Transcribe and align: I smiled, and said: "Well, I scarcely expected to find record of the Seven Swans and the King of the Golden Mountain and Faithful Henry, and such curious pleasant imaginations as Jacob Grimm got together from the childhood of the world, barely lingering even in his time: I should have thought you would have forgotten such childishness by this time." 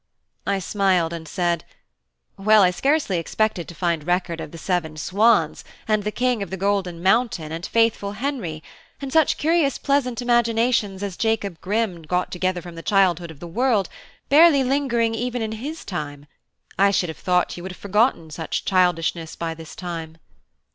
I 0.47 0.57
smiled, 0.57 1.13
and 1.13 1.27
said: 1.27 1.63
"Well, 2.35 2.63
I 2.63 2.71
scarcely 2.71 3.19
expected 3.19 3.67
to 3.67 3.75
find 3.75 4.07
record 4.07 4.41
of 4.41 4.49
the 4.49 4.57
Seven 4.57 4.97
Swans 4.97 5.63
and 5.87 6.01
the 6.03 6.11
King 6.11 6.41
of 6.41 6.49
the 6.49 6.57
Golden 6.57 7.03
Mountain 7.03 7.51
and 7.51 7.63
Faithful 7.63 8.13
Henry, 8.13 8.63
and 8.99 9.13
such 9.13 9.37
curious 9.37 9.77
pleasant 9.77 10.19
imaginations 10.19 11.03
as 11.03 11.15
Jacob 11.15 11.61
Grimm 11.61 12.01
got 12.01 12.31
together 12.31 12.63
from 12.63 12.73
the 12.73 12.81
childhood 12.81 13.29
of 13.29 13.39
the 13.39 13.45
world, 13.47 13.89
barely 14.27 14.63
lingering 14.63 15.13
even 15.13 15.43
in 15.43 15.51
his 15.51 15.85
time: 15.85 16.25
I 16.79 16.89
should 16.89 17.09
have 17.09 17.17
thought 17.19 17.55
you 17.55 17.61
would 17.61 17.73
have 17.73 17.77
forgotten 17.77 18.31
such 18.31 18.65
childishness 18.65 19.35
by 19.35 19.53
this 19.53 19.75
time." 19.75 20.17